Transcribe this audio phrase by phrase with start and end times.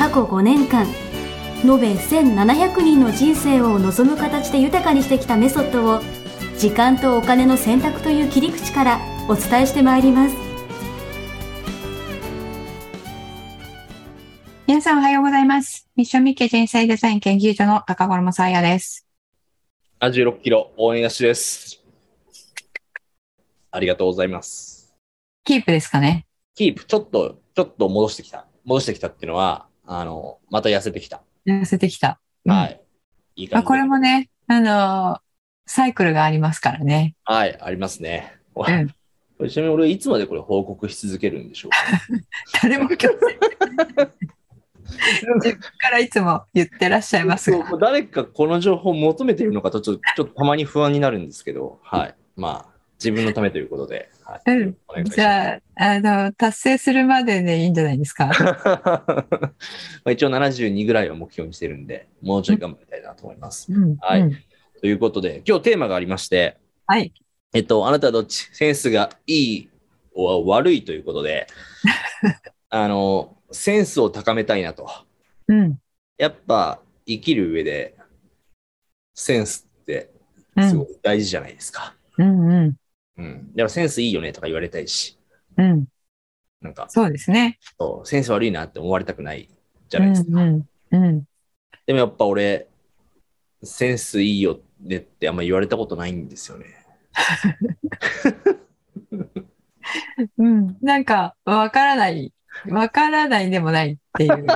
[0.00, 0.86] 過去5年間
[1.62, 6.00] 延べ1700人の人生を望む形で豊かにしてきたメソッドを
[6.56, 10.36] 時間とお金の選択という切り口からお伝えしてまいります
[14.66, 15.86] 皆さんおはようございます。
[15.96, 19.06] ミッションミッケ人生デザイン研究所の高頃もさやです。
[20.00, 21.84] 76キロ応援なしです。
[23.70, 24.94] ありがとうございます。
[25.44, 26.24] キープですかね。
[26.54, 28.46] キープ、ちょっと、ちょっと戻してきた。
[28.64, 31.20] 戻してきたっていうのは、あの、また痩せてきた。
[31.46, 32.20] 痩せてきた。
[32.44, 32.80] うんはい。
[33.34, 33.66] いいまあ、感じで。
[33.66, 35.20] これもね、あのー
[35.66, 37.14] サイクルがありますからね。
[37.24, 38.34] はい、ありますね。
[38.54, 38.92] こうん。
[39.40, 41.76] れちなみに俺、いつまでこれ報告し続けるんでしょうか？
[42.62, 43.16] 誰も強制。
[44.84, 47.64] 自分からいつも言ってらっしゃいますが。
[47.78, 52.14] 誰かこの情報を求めているのかと、ちょっと、ちょっとたまに不安になるんですけど、はい。
[52.36, 54.42] まあ、自分のためということで、はい。
[54.52, 58.26] うんじゃあ、あの、達成するまででいいんじゃないですか？
[58.84, 59.54] ま
[60.04, 63.72] あ一応72ぐらいを目標にしてるんで、もうちょい頑張りたいなと思います。
[63.72, 63.96] うん。
[63.96, 64.36] はいうん
[64.80, 67.12] ということで、今日テーマがありまして、はい。
[67.52, 68.48] えっと、あなたはどっち？
[68.52, 69.70] センスがいい
[70.14, 71.46] お悪いということで、
[72.70, 74.88] あの、センスを高めたいなと。
[75.48, 75.78] うん。
[76.16, 77.94] やっぱ生きる上で、
[79.14, 80.10] センスって
[80.56, 81.94] うんすごい大事じゃないですか。
[82.18, 82.26] うん。
[82.26, 82.50] うん。
[82.52, 82.76] うん。
[83.22, 85.18] だからセンスいいよねとか言われたいし、
[85.56, 85.86] うん。
[86.60, 87.58] なんか、そうですね。
[87.78, 89.48] そうセンス悪いなって思われたくない
[89.88, 90.30] じゃうないですか。
[90.30, 90.38] ん。
[90.38, 90.68] うん。
[90.92, 91.24] うん。
[91.86, 92.68] でもやっぱ俺、
[93.62, 96.66] センスいいよねってあんま言われたことないんですよね。
[100.38, 100.76] うん。
[100.80, 102.32] なんか、わからない。
[102.68, 104.44] わからないでもないっていう。
[104.44, 104.46] い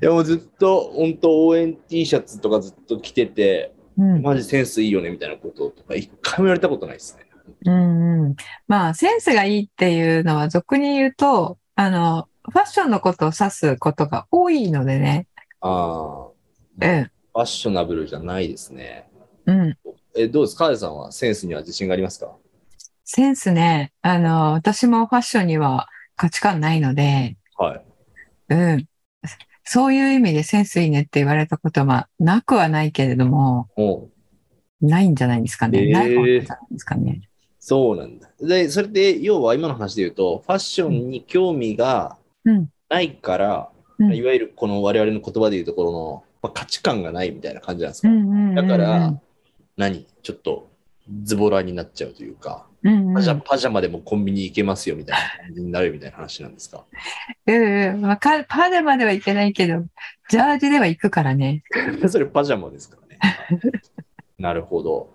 [0.00, 4.22] やもうずっと本当応援 T シャツとかずっと着てて、うん。
[4.22, 7.26] マジセンスいいよねみたいなこととか一回も言われたことないですね。
[7.64, 8.36] うんうん。
[8.68, 15.26] まあ、センスがいいっていうのは、俗に言うと、あの、ファッションのことを指すことが多いのでね。
[15.60, 16.30] ああ、うん。
[16.80, 19.08] ファッショナブルじゃないですね。
[19.46, 19.78] うん。
[20.14, 22.32] え、どうですかカエさんはセンスには自信がありますか？
[23.04, 23.92] センスね。
[24.02, 27.82] あの、私もファッションには価値観ないので、はい。
[28.48, 28.88] うん。
[29.66, 33.68] そういう意味でセンスいいねって言われたことは、まあ、なくはないけれども、
[34.80, 35.90] ないんじゃないですかね。
[35.90, 37.28] ない方じゃないですかね。
[37.58, 38.30] そうなんだ。
[38.40, 42.70] で、それで、要は今の話で言うと、ファッションに興味がうん。
[42.88, 48.08] ないから、うんいわゆるこの我々の言葉で言うところの、まあ、価値観がないみたいな感じなんですか？
[48.08, 48.54] うんうんうんうん。
[48.54, 49.20] だから、
[49.76, 50.06] 何？
[50.22, 50.68] ちょっと
[51.22, 56.84] ズボラになっちゃうというか、うんうん、パジャパジャマでもコンビニ行けますよみたいな 感じになるみたいな話なんですか？
[57.46, 58.00] うんうん。
[58.02, 59.84] まあ、かパジャマではいけないけど、
[60.28, 61.62] ジャージでは行くからね。
[62.08, 63.18] それパジャマですからね。
[64.38, 65.14] なるほど。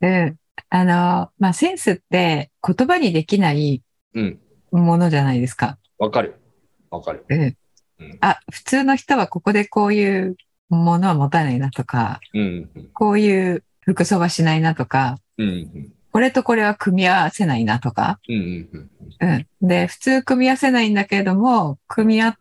[0.00, 0.36] うん。
[0.68, 3.82] あの、まあ、センスって言葉にできない
[4.14, 4.38] うん。
[4.72, 5.78] ものじゃないですか。
[5.98, 6.34] わかる。
[6.90, 7.24] わかる。
[7.28, 7.56] うん
[7.98, 8.18] うん。
[8.20, 10.36] あ、普通の人はここでこういう
[10.68, 12.70] ものは持たないなとか、うん。
[12.74, 15.92] うんこういう服装はしないなとか、うん。
[16.16, 16.20] うん。
[16.20, 18.18] これとこれは組み合わせないなとか。
[18.28, 18.68] うん。
[18.72, 18.90] うん。
[19.20, 19.68] うん。
[19.68, 22.38] で、普通組み合わせないんだけれども、組み合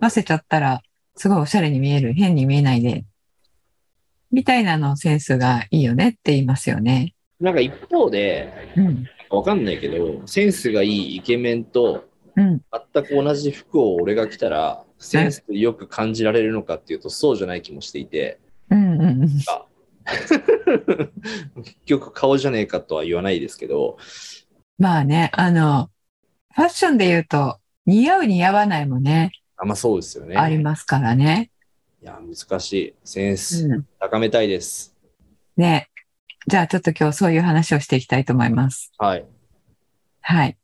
[0.00, 0.82] わせちゃったら、
[1.16, 3.04] すごいおしゃれに見える、変に見えないで、
[4.30, 7.14] みたいなのセンスがいいよねって言いますよね。
[7.40, 9.06] なんか一方で、うん。
[9.30, 12.62] わかんないけど、センスがいいイケメンとうん。
[12.94, 18.38] 全く同じ服を俺が着たら、センスよく感じられるのかっていうと、そうじゃない気もしていて、
[18.70, 19.28] うんうんうん。
[20.08, 23.98] 結局顔じゃねえかとは言わないですけど、
[24.78, 25.90] まあね、あの、
[26.54, 30.36] ファッションで言うと、似合う似合わないもね、あまあそうですよね。
[30.36, 31.50] ありますからね。
[32.00, 32.94] いや、難しい。
[33.04, 33.86] センスうん。
[33.98, 34.94] 高めたいです。
[35.56, 35.90] ね。
[36.46, 38.92] じゃあちょっと今日そういう話をしていきたいと思います。
[38.98, 39.26] はい。
[40.20, 40.56] はい。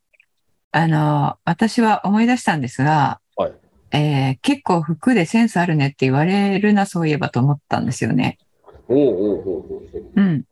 [0.71, 3.53] あの、私は思い出したんですが、はい。
[3.91, 8.39] えー結構服でセンスあるねって言われるな、そういえばと思ったんですよね。
[8.89, 10.21] おうおうおうおうう。
[10.21, 10.45] ん。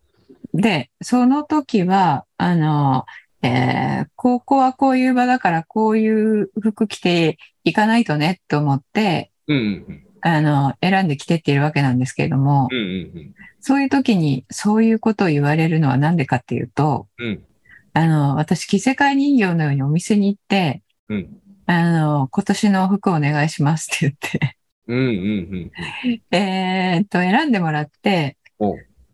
[0.55, 3.07] で、その時は、あの、
[3.43, 9.61] えーここはこういう場だからこういう服着ていかないとねと思って、うんう
[9.93, 12.81] んあの、選んで着てっているわけなんですけれども、うんう
[13.19, 13.35] ん
[13.65, 17.45] そういう時にそういうことを言われるのはなんでかっていうと、うん。
[17.93, 21.41] あの、私、着せ替え人形のようにお店に行って、うん。
[21.67, 24.57] あの、今年の服お願いしますって言って、
[24.97, 25.11] うんう
[25.57, 25.71] ん
[26.37, 28.37] えーっと、選んでもらって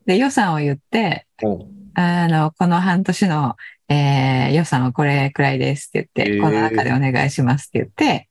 [0.06, 1.26] で、予算を言って、
[1.94, 3.56] あの、この半年の、
[3.90, 8.28] えー予算はこれくらいですって言って、へーこの中でお願いしますって言って、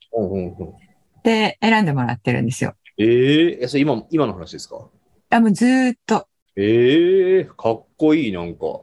[1.23, 2.73] で、選んでもらってるんですよ。
[2.97, 4.87] ええそれ今、今の話ですか？
[5.29, 6.27] あ、もうずーっと。
[6.55, 8.81] ええかっこいい、なんか。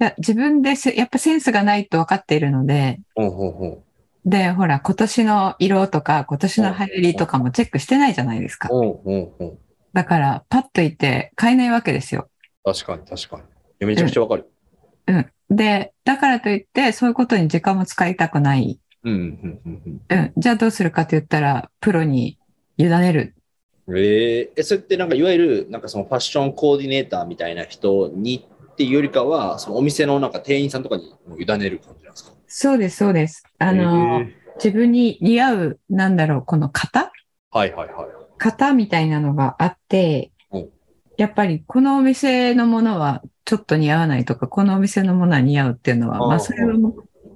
[0.00, 3.82] いや自分でせやっぱセンスがないと分かっているので、ほうほうほう。
[4.24, 8.68] で、ほら、今年の色とか、今年の流行りとかもチェックしてないじゃないですか。
[8.68, 9.58] ほうほうほう。
[9.92, 12.28] だから、パッといて買えないわけですよ。
[12.64, 13.42] 確かに確か
[13.80, 13.86] に。
[13.86, 14.48] めちゃくちゃわかる。
[15.08, 15.26] うん。
[15.56, 18.78] で、だからといって、そういうことに時間も使いたくない。
[19.04, 20.32] うんうんうんうんうん。
[20.36, 22.38] じゃあどうするかと言ったら、プロに
[22.78, 23.34] 委ねる。
[23.88, 23.98] うん。
[23.98, 32.32] えええ、それってなんかいわゆる、なんかそのファッションコーディネーターみたいな人にっていうよりかは、そのお店のなんか店員さんとかに委ねる感じなんですか？
[32.54, 33.42] そうです、そうです。
[33.58, 37.10] あの、ええ自分に似合う、なんだろう、この型？
[37.50, 38.06] はいはいはい。
[38.38, 40.68] 型みたいなのがあってうん、
[41.16, 46.74] やっぱりこのお店のものはちょっと似合わないとか、このお店のものは似合うっていうのは、ああまあそれは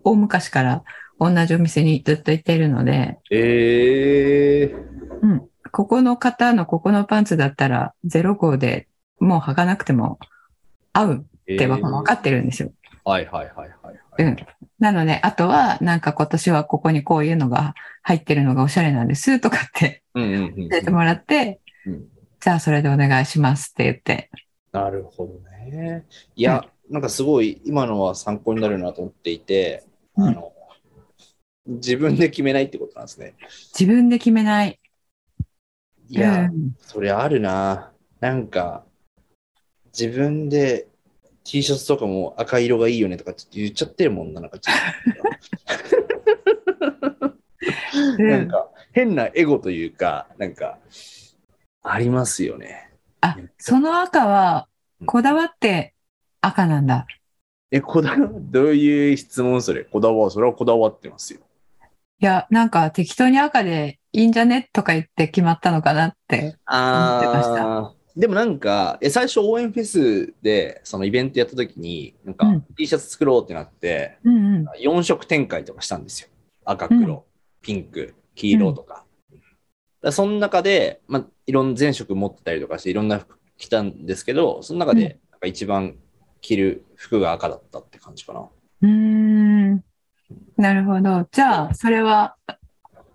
[0.05, 0.85] 大昔から
[1.19, 4.77] 同じお店にずっと行っているので、ええ
[5.73, 8.89] ここの型のここのパンツだったら0号で
[9.21, 10.19] もう履かなくても
[10.93, 12.73] 合うってわ分かってるんですよ。
[13.05, 14.06] はいはいはいはい。
[14.19, 14.37] うん。
[14.79, 22.05] なので、あとはなんか今年はここにこういうのが入ってるのがおしゃれなんですとかってうんうんうん教えてもらって、うん
[22.39, 24.31] じゃあそれでお願いしますって言って。
[24.71, 25.33] なるほど
[25.69, 26.07] ね。
[26.37, 29.85] いや、なんかすごい今のは参考になるなと思っていて、
[30.17, 30.53] うんあの、
[31.67, 33.35] 自分で決めないってことなんですね。
[33.77, 34.79] 自分で決めない。
[36.09, 37.93] いや、うんそれあるな。
[38.21, 38.85] なんか、
[39.87, 40.87] 自分で
[41.47, 44.59] T シャツとかも赤色がいいよねとかって言っちゃってるもんな、なんか
[48.19, 50.79] なんか変なエゴというか、なんか、
[51.83, 52.91] ありますよね。
[53.21, 54.67] あ、その赤は
[55.07, 55.95] こだわって
[56.41, 57.07] 赤なんだ。
[57.71, 59.85] え、こだわ、どういう質問それ？
[59.85, 61.41] こだわ、それはこだわってますよ。
[62.21, 64.69] いや、なんか適当に赤でいいんじゃね？
[64.73, 66.39] とか言って決まったのかなって。
[66.41, 74.69] 思ってましあーでもなんか、え最初応援フェスでそのイベントやった時に、なんかうん T シャツ作ろうってなって、うんうん。
[74.81, 76.29] 4色展開とかしたんですよ。
[76.65, 77.21] 赤、黒、うん
[77.61, 78.95] ピンク、黄色とか。
[78.95, 79.07] だか
[80.03, 85.97] らその中で、まあ、いろんな全色持ってたりとかして、いろんな服着たんですけど、その中うんでなんか一番
[86.41, 88.49] 着る服が赤だったって感じかな。
[88.83, 89.85] うーん。
[90.57, 91.27] なるほど。
[91.31, 92.37] じゃあ、それは、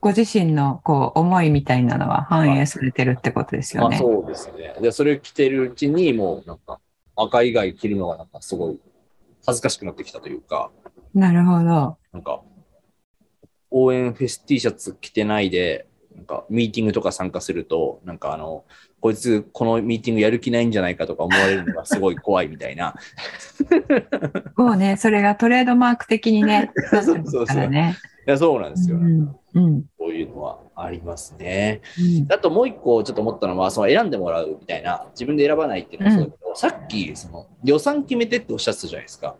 [0.01, 3.97] ご自身のこう思いみたいなのは反映されてるってことですよまあね。
[3.99, 4.75] そうですね。
[4.81, 6.79] で、それを着てるうちに、もうなんか
[7.15, 8.79] 赤以外着るのがなんかすごい
[9.45, 10.71] 恥ずかしくなってきたというか、
[11.13, 11.97] なるほど。
[12.13, 12.41] なんか、
[13.69, 18.65] 応援フェス T シャツ着てないで、なんかミーティングとか参加すると、なんかあの、
[18.99, 22.95] こいつこのミーティングやる気ないんじゃないかとか思われるのがすごい怖いみたいな。
[24.57, 27.69] もうね、それがトレードマーク的にね、 そうそうそう
[28.25, 28.97] や、そうなんですよ。
[28.97, 29.21] うん。
[29.53, 31.81] うういうのはありますね。
[31.99, 39.35] うんあともう一個ちょっと思ったのは、その選んでもらうみたいな、自分で選ばないっていうのもそうだけど、さっきその予算決めてっておっしゃってたじゃないですか。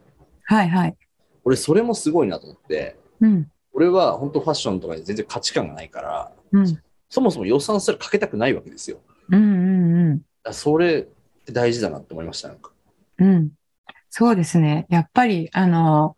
[0.46, 0.96] はいはい。
[1.44, 3.52] 俺、それもすごいなと思って、うん。
[3.74, 6.82] 俺は本当ファッションとかに全然価値観がないから、うん。
[7.10, 9.00] そもそも予算すらかけたくないわけですよ。
[9.30, 10.54] うんうんうん。
[10.54, 12.72] それって大事だなって思いました、なんか。
[13.20, 13.52] うん。
[14.10, 14.88] そうですね。
[14.90, 16.16] やっぱり、あの、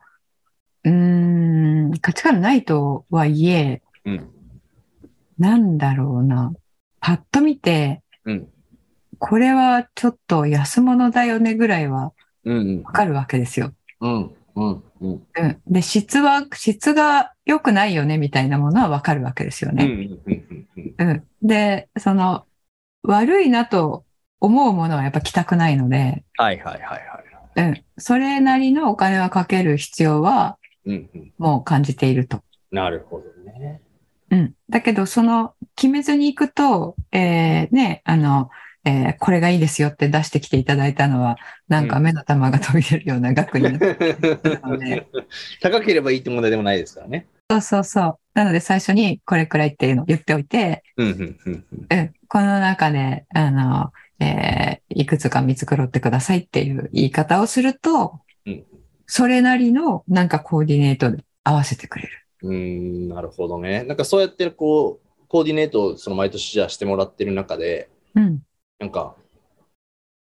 [0.84, 4.30] うーん、価値観ないとはいえ、うん。
[5.38, 6.54] なんだろうな。
[7.00, 8.50] パッと見て、うん。
[9.20, 12.12] これはちょっと安物だよねぐらいは
[12.44, 13.74] うんうんわかるわけですよ。
[14.02, 14.36] うん。
[14.56, 14.84] うん。
[15.02, 15.28] うん。
[15.36, 15.62] うん。
[15.68, 19.86] で、質は、質が良くないよねみたいなものはわかるわけですよね。
[20.98, 21.24] うん。
[21.42, 22.46] で、その、
[23.04, 24.06] 悪いなと
[24.40, 27.70] 思うものはやっぱ着たくないので、はいはいはいはい。
[27.70, 27.84] うん。
[27.98, 31.10] それなりのお金はかける必要はうん。
[31.14, 31.34] うん。
[31.38, 32.44] もう感じていると。
[32.72, 33.82] なるほどね。
[34.32, 34.54] うん。
[34.70, 38.50] だけど、その、決めずに行くと、えーね、あの、
[38.86, 41.38] えーこれがいいですよって出してきていただいたのは、
[41.70, 45.08] なんか目の玉が飛び出るような額になってるので、
[45.62, 47.28] 高ければいいって問題でもないですからね。
[47.50, 48.18] そうそうそう。
[48.34, 51.08] なので最初にこれくらいっていうのを言っておいて、うん。
[51.08, 51.40] うん。
[51.46, 51.66] うん。
[51.90, 58.33] うん、この中で、あの、えーいくつか見繕ってくださいっていう言い方をすると、うん
[59.16, 62.10] それなりのなんかコーディネートで合わせてくれる。
[62.42, 62.56] うー
[63.06, 63.84] ん、なるほどね。
[63.84, 68.42] なんかそうやってこう、コーディネートをその毎年じゃあしてもらってる中で、うん。
[68.80, 69.16] なんか、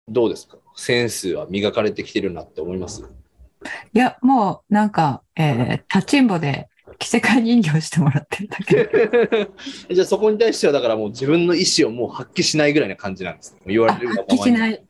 [0.08, 0.58] どうですか？
[0.76, 3.02] センスは磨かれてきてるなって思います？
[3.02, 6.70] いや、もうなんか、えー立ちんぼで
[7.00, 9.50] 着せ替え人形してもらってるだけ。
[9.92, 13.62] じゃあそこに対してはだからもう自分の意思をもう発揮しないぐらいな感じなんですね。
[13.66, 14.87] 言われるがま発揮しない。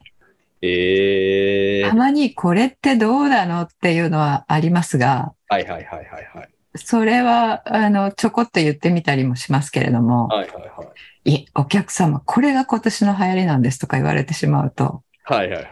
[0.61, 6.49] えーたまにこれってどうなのっていうのはありますが、はいはいはいはいはい。
[6.75, 10.85] それは、あの、ちょこっと言ってみたりもしますけれども、はいはいは
[11.25, 11.31] い。
[11.31, 15.67] いえ、お客様、これが今年の流行りなんですとか言われてしまうと、はいはい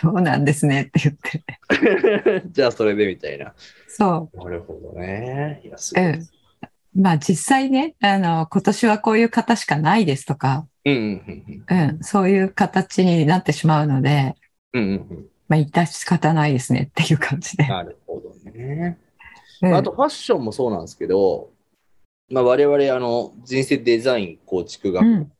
[0.00, 1.42] そうなんですねって言って。
[1.68, 2.42] はい。
[2.46, 3.52] じゃあそれでみたいな。
[3.88, 5.60] そなるほどね。
[5.64, 6.32] いや、すごいです。
[6.94, 7.00] う。
[7.00, 14.34] まあ実際ね、あの、今年はこういう方しかないですとか、うんそういう形になってしまうので、
[14.72, 14.82] うん。
[14.82, 15.26] うんうんうん。
[15.48, 17.68] まあ、致し方ないですねっていう感じで。
[17.68, 18.98] なるほどね。
[19.62, 21.50] ああとファッションもそうなんですけど、
[22.30, 25.32] まあ、我々あの人生デザイン構築学うん。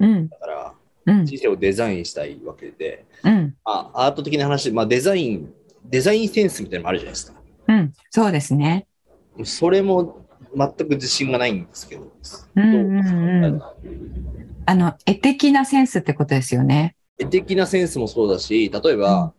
[0.00, 0.28] うん。
[0.28, 0.74] だから、
[1.06, 1.24] うん。
[1.24, 3.54] 人生をデザインしたいわけで、うん。
[3.64, 5.52] あアート的な話、まあ、デザイン、
[5.84, 7.40] デザインセンスみたいなのもあるじゃないですか。
[7.68, 7.92] うん。
[8.10, 8.86] そうですね。
[9.44, 10.23] それも
[10.56, 12.12] 全く自信がないんですけど。
[12.56, 13.76] うんうんうんど
[14.66, 16.96] あの、絵的なセンスってことですよね。
[17.18, 19.34] 絵的なセンスもそうだし、例えば、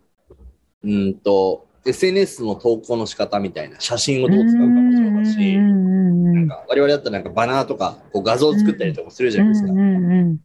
[0.83, 9.71] うんと、SNS の投稿の仕方みたいな写真をどう使うかもそうだし、うんうんうんなんか我々だったらなんかバナーとかこう画像を作ったりとかするじゃないですか。
[9.71, 10.37] うんうん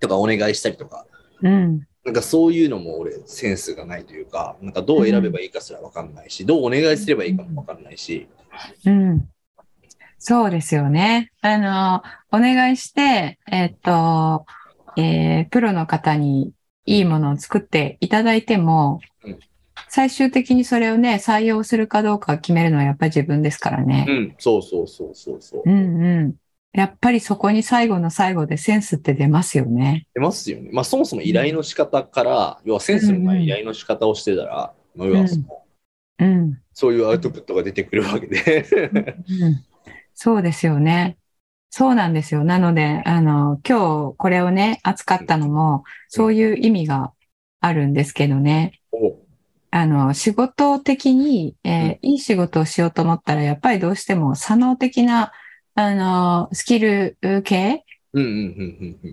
[0.00, 1.06] とかお願いしたりとか。
[1.42, 8.26] うんうんなんかそういうのも俺センスがないというか、なんかどう選べばいいかすらわかんないし、どうお願いすればいいかもわかんないし。
[8.86, 9.28] うん
[10.20, 11.32] そうですよね。
[11.40, 14.44] あの、お願いして、えっと、
[14.96, 16.52] えープロの方に
[16.84, 19.38] いいものを作っていただいてもうん、
[19.88, 24.04] 最終的にそれをね、採用するかどうか決めるのはやっぱり自分ですからね。
[24.08, 25.62] うん、そうそうそうそうそう。
[25.64, 26.34] うんうん。
[26.72, 30.06] やっぱりそこに最後の最後でセンスって出ますよね。
[30.14, 30.70] 出ますよね。
[30.72, 35.44] まあそもそも依頼の仕方から、要はセンスのない依頼の仕方をしてたら、まあ要はその
[36.18, 36.60] うん。
[36.72, 38.66] そういうアウトプットが出てくるわけで。
[39.28, 39.64] うん
[40.22, 41.16] そうですよね。
[41.70, 42.44] そうなんですよ。
[42.44, 47.14] なので、あの、今日これをね、扱ったのも、そういう意味が
[47.60, 48.80] あるんですけどね。
[48.92, 49.16] お
[49.70, 55.32] あの、仕事的に、えーいい仕事をしようと思ったら、やっぱりどうしても、作能的な、
[55.74, 57.86] あの、スキル系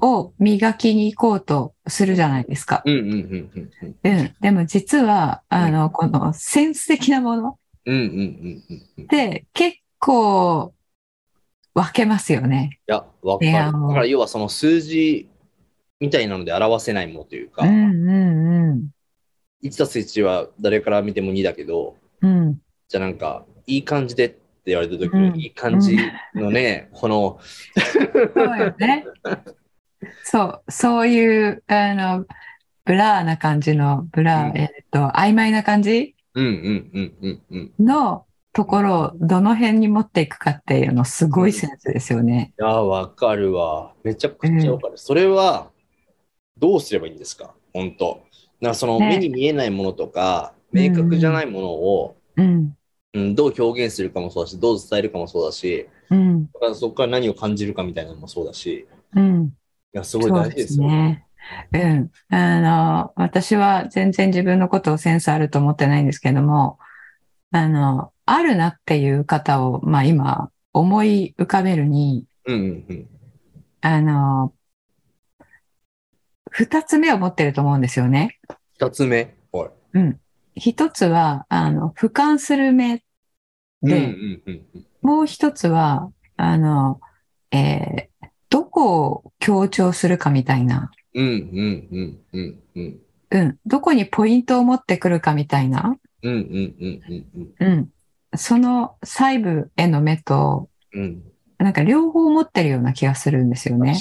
[0.02, 2.84] を磨きに行こうとするじゃないですか。
[2.86, 4.36] うん。
[4.42, 9.04] でも実は、あの、このセンス的なものうんうんうんうんうん。
[9.04, 10.74] いって結構
[11.78, 12.80] 分けますよね。
[12.88, 13.52] や、わかる。
[13.52, 15.30] だから要はその数字
[16.00, 18.90] みたいなので表せないものというか、うんうんうん。
[19.64, 22.60] 1たす1は誰から見ても2だけど、うん。
[22.88, 25.98] じゃあなんか、いい感じでって言われた時うんに、いい感じ
[26.34, 27.40] のね、この、
[28.34, 29.06] そうよね。
[30.24, 32.26] そう、そういう、あの、
[32.86, 37.86] blur な感じの、 blur、うんえっと、曖昧な感じうんうんうんうんうん。
[37.86, 38.26] の
[38.58, 42.56] ところをどの辺に持っていくかっていうの、すごいセンスですよね。
[42.60, 43.94] いや、わかるわ。
[44.04, 44.98] めちゃくちゃわかる。
[44.98, 45.70] それは、
[46.58, 47.54] どうすればいいんですか？
[47.72, 48.24] 本当
[48.60, 52.76] なそのね目に見えないものとか、明確じゃないものを、うん。
[53.14, 56.46] うん、どう表現するかもそうだし、どう伝えるかもそうだし、うん。
[56.52, 59.46] だからそこから何を感じるかみたいなのもそうだし、うん。
[59.46, 59.50] い
[59.94, 60.88] や、すごい大事ですよ。
[60.88, 61.28] ね。
[61.74, 62.12] うん。
[62.30, 66.80] あの、私は全然自分のことをセンスあると思ってないんですけども、
[67.52, 73.08] あの、あるなっていう方を、まあ今、思い浮かべるに、うんうんうん。
[73.82, 74.54] あの、
[76.52, 78.38] 二つ目を持ってると思うんですよね。
[78.80, 79.36] 二つ目？
[79.52, 80.60] はい。
[80.60, 83.04] 一つは、あの、俯瞰する目で、
[83.82, 84.86] うんうんうんうん。
[85.02, 87.00] もう一つは、あの、
[87.52, 93.00] えーどこを強調するかみたいな、うんうんうんうんうん。
[93.30, 97.02] うん、どこにポイントを持ってくるかみたいな、うんうんうん
[97.60, 97.90] うんうん、
[98.38, 101.04] その細部への目と、うん。
[101.04, 101.24] うん。
[101.60, 103.94] なんか両方持ってるような気がするんですよね。
[103.94, 104.00] に。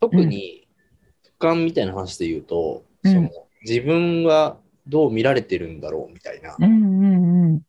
[0.00, 0.68] 特に、
[1.40, 3.30] 俯瞰みたいな話で言うと、うんその
[3.64, 7.60] 自分はどう見られてるんだろうみたいな、うんうんうん。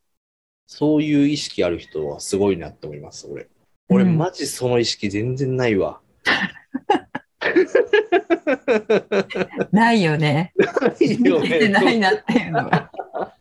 [0.65, 3.47] そういう意識ある人はすごいなって思います、俺。
[3.89, 5.99] 俺、うんマジその意識全然ないわ。
[9.71, 10.51] ないよね。
[10.57, 10.65] な
[10.99, 12.89] いよ見て ないなっていうのが。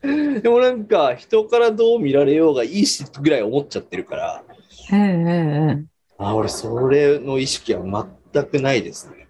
[0.03, 4.45] でもなんか、人からどう見られようがいいしぐらい思っちゃってるから、
[4.91, 5.87] うんうん
[6.19, 9.27] あ俺、それの意識は全くないですね。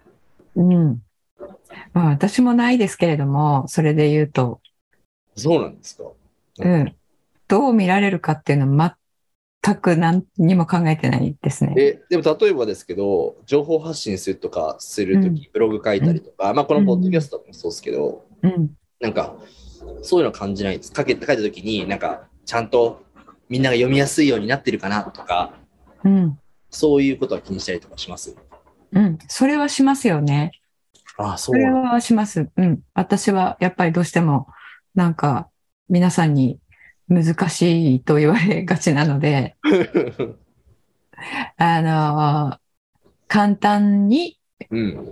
[0.55, 0.73] うん。
[0.73, 1.01] うん。
[1.93, 4.61] まあ私もないですけれども、それで言うと、
[5.35, 6.03] そうなんですか？
[6.59, 6.95] うん。
[7.47, 8.97] どう見られるかっていうのは
[9.63, 11.73] 全く何にも考えてないですね。
[11.77, 18.69] え、でも例えばですけど、情報発信するとかするとき、ブログ書いたりとか、まあこのポッドキャストもそうですけど、うん。
[18.99, 19.35] なんか、
[20.01, 20.93] そういうの感じないんです。
[20.95, 23.03] 書け書いたときに、なんか、ちゃんと
[23.49, 25.53] みんなが読みやすいようになってるかなとか、
[26.03, 26.39] うん。
[26.69, 28.35] そういうことは気にしたりとかします？
[28.91, 29.17] うん。
[29.27, 30.51] それはしますよね。
[31.17, 32.49] ああ、そそれはします。
[32.55, 32.81] うん。
[32.93, 34.47] 私はやっぱりどうしても、
[34.95, 35.49] なんか、
[35.89, 36.59] 皆さんに
[37.07, 39.55] 難しいと言われがちなので、
[41.57, 42.57] あの
[43.27, 45.07] 簡単にうん。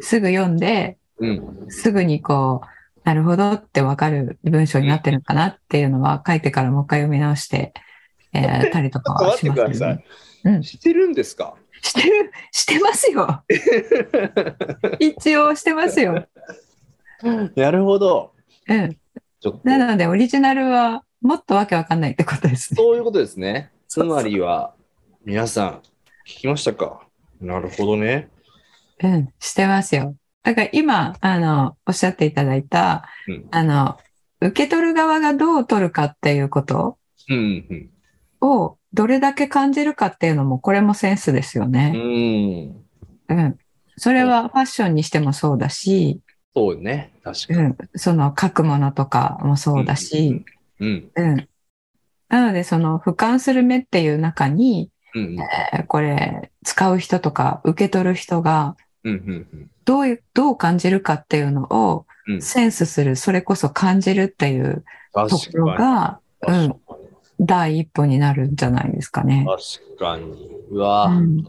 [0.00, 1.66] すぐ読んで、うん。
[1.68, 2.66] すぐにこう、
[3.04, 7.72] なるほどってわかる文章になってるのかなっていうのは書いてからもう一回読み直して、
[8.32, 10.04] えー たりとかはします、ちょっと待ってください
[10.44, 10.62] うん。
[10.62, 11.54] してるんですか？
[11.82, 13.42] してる、してますよ。
[15.00, 16.26] 一応してますよ。
[17.56, 18.32] なるほど。
[18.68, 18.96] うん。
[19.64, 22.76] なので、オリジナルはもっとわけわかんないってことですね。
[22.76, 23.70] そういうことですね。
[23.88, 24.74] つまりは、
[25.24, 25.82] 皆さん、
[26.26, 27.06] 聞きましたか？
[27.40, 28.28] なるほどね。
[29.02, 30.14] うん、してますよ。
[30.42, 33.98] だから今、あの、おっしゃっていただいた、うんあの、
[34.40, 37.90] 受け取る側がどう取るかっていうことうん、うん。
[38.40, 41.90] をどれだけ感じるかっていうのも、これもセンスですようね。
[41.90, 42.84] ん。
[43.28, 43.58] うん。
[43.96, 46.20] それはファッションにしてもそうだし、
[46.54, 47.12] そうね。
[47.22, 47.60] 確かに。
[47.60, 47.76] うん。
[47.94, 50.44] その書くものとかもそうだし、
[50.80, 51.10] うん。
[51.14, 51.48] うん。
[52.28, 55.38] なので、その俯瞰する目っていう中に、うん。
[55.40, 59.14] えーこれ、使う人とか受け取る人がうん。
[59.14, 59.70] うん。
[59.84, 62.42] どういう、どう感じるかっていうのをうん。
[62.42, 66.74] センスする、それこそ感じるっていうところが、うん。
[67.40, 69.44] 第一歩になるんじゃないですかね。
[69.46, 70.48] 確かに。
[70.70, 71.44] うわぁ、うん。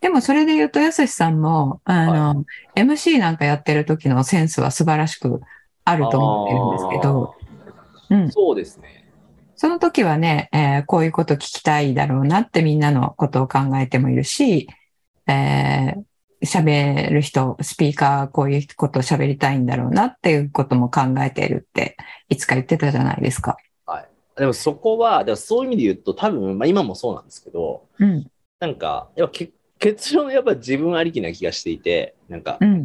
[0.00, 2.44] でもそれで言うと、やすしさんも、あの、
[2.74, 5.40] MC なんかやってる時のセンスは素晴らしく
[5.84, 7.34] あると思ってるんですけど、
[8.10, 8.30] うん。
[8.30, 9.04] そうですね。
[9.56, 14.68] その時はね、えーこういうこと聞きたいだろうなってみんなのことを考えてもいるし、
[15.26, 16.02] えー
[16.46, 21.96] 喋る人、スピーカーこういうことを喋りたいんだろうなっていうことも考えているって、
[22.28, 23.56] いつか言ってたじゃないですか。
[24.36, 28.26] でもそこは、でもそういう意味で言うと、多分、まあ今もそうなんですけど、うん、
[28.58, 32.84] なんか、やっぱけ結論やっぱ自分ありきな気がしていて、なんかう、ん、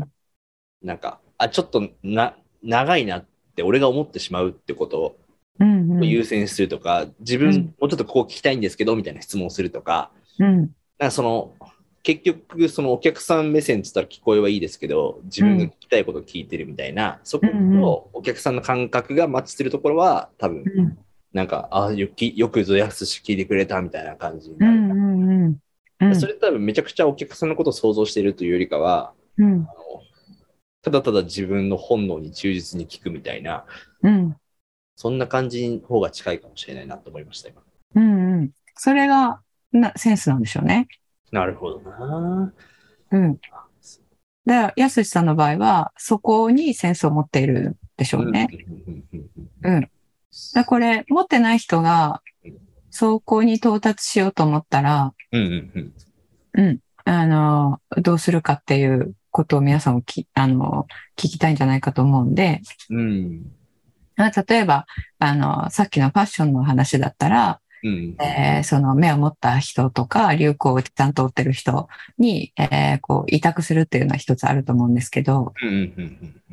[0.84, 3.26] なんか、あ、ちょっとな、長いなっ
[3.56, 5.18] て俺が思ってしまうってこと
[5.60, 6.02] うん、うん。
[6.02, 7.76] を優先するとか、自分、うん。
[7.80, 11.54] もうちょっとここ聞きたいんですけど、みたいな質問をするとか、うん、なんかその、
[12.04, 20.98] 結局、そのお客さん目線って言ったら聞こえはいいですけど、自分が聞きたいことを聞いてるみたいな、そこうんうんとお客さんの感覚がマッチしてるところは、多分、うん、
[21.34, 24.74] なんか、あよきよくぞやすし聞いてくれたみたいな感じになる。
[24.74, 25.62] うん、うん、
[26.02, 26.16] うん。
[26.16, 29.66] それ多分めちゃくちゃお客さんのことを想像しているというよりかは、うん、あの
[30.82, 33.66] ただただ自分の本能に忠実に聞くみたいな、
[34.02, 34.36] うん、
[34.96, 37.62] そんな感じの方が近いかもしれないなと思いました、今。
[37.96, 38.52] うん、うん。
[38.76, 40.88] それがなセンスなんでしょうね。
[41.32, 42.54] なるほどな。
[43.12, 43.34] うん。
[43.34, 48.48] だから、やすしさんの場合は、そこにセンスを持っているでしょうね。
[49.64, 49.90] うん。
[50.54, 52.58] だこれ、持ってない人がうん、
[52.90, 55.46] そこに到達しようと思ったら、うんう
[55.80, 55.94] ん
[56.54, 56.80] うん。
[57.06, 63.52] あの、どうするかっていうことを皆さんもき、あの、聞きたいんじゃないかと思うんで、うん。
[64.18, 64.86] 例えば、
[65.20, 68.16] あの、さっきのファッションの話だったら、うん。
[68.22, 71.88] えーその目を持った人とか、流行をちゃんと追ってる人
[72.18, 75.54] に、えーこう、委託するっていうのは一つあると思うんですけど、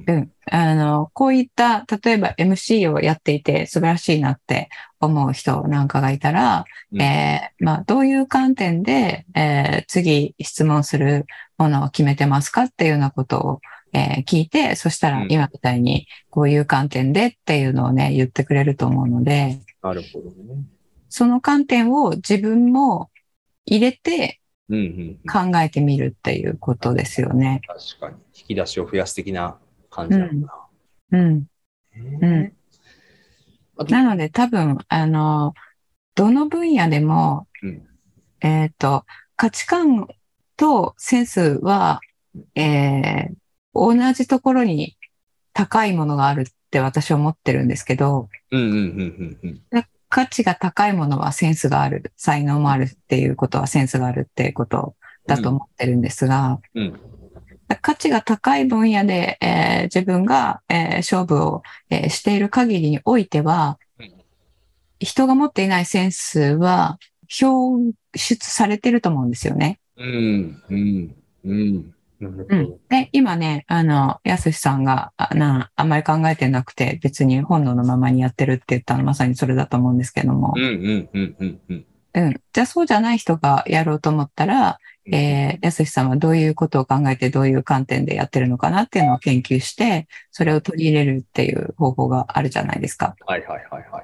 [0.06, 0.30] うん。
[0.50, 4.68] あの、こういった、例えば MC をやっていて素晴らしいなって
[5.00, 7.02] 思う人なんかがいたら、うん。
[7.02, 11.26] えーまあ、どういう観点で、えー次質問する
[11.58, 13.60] ものを決めてますかっていうようなことを、
[13.92, 15.26] えー聞いて、そしたらうん。
[15.30, 20.62] 今みたいにこういう観点でっていうのをね、言ってくれると思うので、なるほどね。
[21.09, 23.11] その観点を自分も
[23.64, 27.61] 入れてうんうんうん考えてみるっていうことですよね。
[27.66, 28.16] 確かに。
[28.35, 29.59] 引き出しを増やす的な
[29.90, 30.66] 感じなのか
[31.12, 31.47] うん。
[32.21, 32.29] な。
[32.29, 32.53] うん
[33.79, 35.53] あとなので多分、あの、
[36.14, 37.87] どの分野でも、うん
[38.40, 39.05] えっ、と、
[39.37, 40.09] 価値観
[40.57, 42.01] とセンスは、
[42.55, 43.35] えー
[43.77, 44.97] 同じところに
[45.53, 48.29] 高いものがあるって私は思ってるんですけど、
[50.09, 54.95] 価値が高いものはセンスがある、才能もあるっていうことはセンスがあるっていうこと
[55.27, 57.01] だと思ってるんですが、うん
[57.83, 64.12] 価値が高い分野で、えー自分が、えー勝負を、えーしている限りにおいてはうん、
[65.01, 66.99] 人が持っていないセンスは
[67.42, 69.81] 表出されてると思うんですよね。
[69.97, 71.95] うんうんうん。
[72.20, 72.79] なるほど。
[72.88, 81.87] で、今ね、あの、やすしさんがあなあんまり考えてなくて別に本能のままにやってるって言ったのはまさにそれだと思うんですけどもうん、うんうんうんうん。
[82.14, 82.40] うん。
[82.52, 93.14] じゃあそうじゃない人がやろうと思ったら、えー、やすしさんはどういうことを考えてどういう観点でやってるのかなっていうのを研究して、それを取り入れるっていう方法があるじゃないですか。
[93.26, 94.00] はいはいはいはいは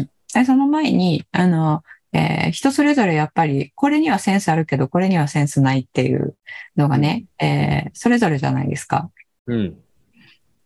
[0.00, 0.08] い。
[0.32, 6.36] だでその前に、あの、えー人それぞれやっぱり、これにはセンスあるけど、これにはセンスないっていう
[6.76, 9.10] のがね、えーそれぞれじゃないですか。
[9.46, 9.76] うん。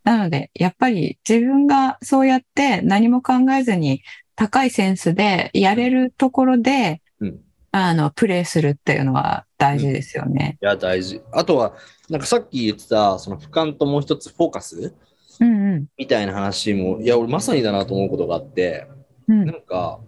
[0.05, 4.03] なので、やっぱり自分がそうやって何も考えずに
[4.35, 7.41] 高いセンスでやれるところで、うん。
[7.73, 10.59] あの、プレイするっていうのは大事ですよね。
[10.63, 11.23] いや、大事。
[11.33, 11.75] あとは、
[12.11, 14.95] なんかさっき言ってた、その俯瞰ともう一つフォーカス
[15.41, 15.87] うんうん。
[15.97, 18.87] みたいな話も、いや、俺まさにだなと思うことがあって、
[19.29, 20.01] うんなんか、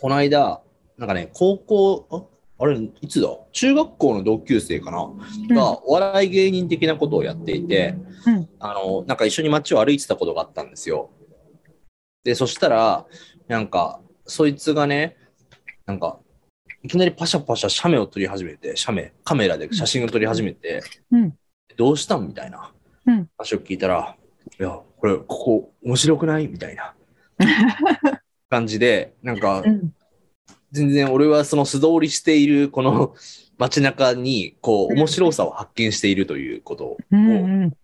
[0.00, 0.62] この間、
[0.96, 3.28] なんかね、高校、ああれ、いつだ？
[3.52, 5.08] 中学校の同級生かな、
[5.54, 7.94] が、お笑い芸人的なことをやっていて、
[8.26, 8.48] うん。
[8.58, 11.10] あの、なんか一緒に街を歩いてたことがあったんですよ。
[12.24, 13.06] で、そしたら、
[13.46, 15.16] なんか、そいつがね、
[15.86, 16.18] なんか、
[16.82, 21.36] いきなりパシャパシャ写メを撮り始めて、写メ、カメラで写真を撮り始めて、うん。
[21.76, 22.26] どうしたん？
[22.26, 22.72] みたいな
[23.06, 23.28] うん。
[23.36, 24.16] 話を聞いたら、
[24.58, 26.48] いや、これ、ここ面白くない？
[26.48, 26.94] みたいな
[28.48, 29.92] 感じで、なんかう、ん
[30.72, 33.14] 全然俺はその素通りしているこの
[33.58, 36.96] 街中に、こう、面白さを発見しているということを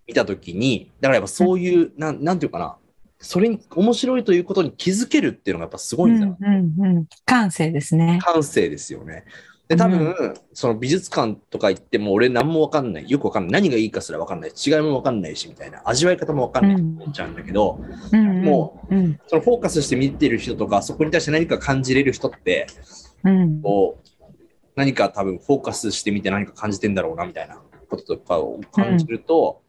[0.06, 2.76] 見たときに、だからやっぱそういう、なん、なんていうかな、
[3.18, 6.36] それに面白いということに気づけるっていうのがやっぱすごいんだな。
[6.38, 8.20] うんうんうん感性ですね。
[8.22, 9.24] 感性ですよね。
[9.68, 13.08] で、多分、その美術館とか行っても俺何もわかんない。
[13.08, 13.62] よくわかんない。
[13.62, 14.52] 何がいいかすらわかんない。
[14.54, 15.82] 違いもわかんないし、みたいな。
[15.84, 17.80] 味わい方もわかんないと思っちゃうんだけど、
[18.12, 18.20] うん。
[18.20, 18.42] うん。
[18.42, 19.18] もうん。
[19.26, 22.66] そのフォーカスして見てる人とか、そこに対して何か感じれる人って、
[23.24, 23.62] うん。
[23.62, 24.22] こう、
[24.76, 27.60] 何か多分フォーカスしてみて何か感じてんだろうな、みたいな。
[27.94, 29.62] こととかを感じると、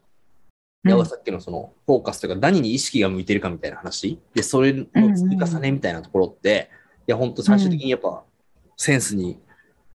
[0.83, 4.19] やさっきのそのフォーカスとか何に意識が向いてるかみたいな話。
[4.33, 6.69] で、それの積み重ねみたいなところって、
[7.07, 8.23] いや、本当最終的にやっぱ
[8.77, 9.39] センスに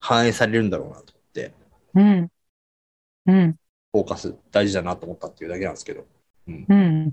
[0.06, 1.52] 反映されるんだろうなと思って、
[1.94, 2.30] うん
[3.26, 3.56] うん
[3.92, 6.06] フォーカス大事だなと思ったっていうだけなんですけど。
[6.46, 6.66] うん。
[6.68, 7.12] うん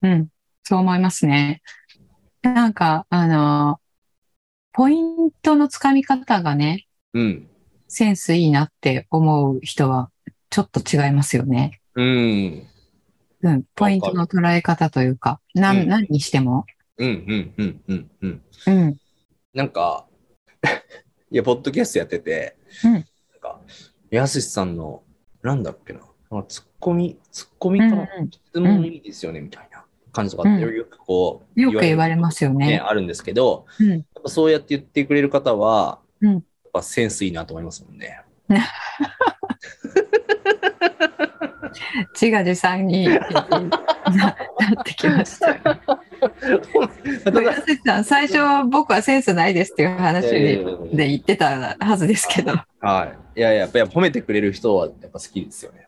[0.00, 0.28] うん
[0.62, 1.60] そう思いますね。
[2.42, 3.80] なんか、あの、
[4.72, 7.48] ポイントのつかみ方がね、うん。
[7.88, 10.10] センスいいなって思う人は
[10.48, 11.82] ちょっと違いますよね。
[11.94, 12.66] うん。
[13.42, 13.64] うん。
[13.74, 16.64] ポイントの捉え方というか、なうんん、何にしても。
[16.96, 17.08] うん。
[17.08, 17.54] うん。
[17.58, 17.80] うん。
[17.86, 18.10] うん。
[18.22, 18.42] うん。
[18.66, 18.96] うん。
[19.52, 20.06] なんか、
[21.32, 22.92] いや、ポッドキャストやってて、うん。
[22.92, 23.04] なん
[23.40, 23.60] か、
[24.10, 25.04] やすしさんの、
[25.42, 30.74] なんだっけな、なんかツッコミ、ツッコミかな、うん質問いいですよね、みたいな感じとかって、うん。
[30.74, 32.78] よくこう、よく言われますよね、ね。
[32.78, 33.90] あるんですけど、うん。
[33.90, 36.32] やっぱそうやって言ってくれる方は、うん。
[36.32, 38.22] やっぱセンスいいなと思いますもんね。
[42.14, 43.20] 自画自賛にな
[44.10, 44.36] な
[44.80, 45.56] ってきました
[48.04, 52.52] 最初僕はセンスないですっていう話で言ってたはずですけど。
[52.80, 53.40] はい。
[53.40, 55.86] いやいや、やっぱり褒めてくれる人はやっぱ好きですよね。